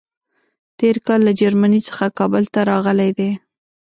تېر 0.79 0.95
کال 1.07 1.19
له 1.27 1.31
جرمني 1.39 1.81
څخه 1.87 2.05
کابل 2.19 2.43
ته 2.53 2.59
راغلی 2.71 3.11
دی. 3.17 3.29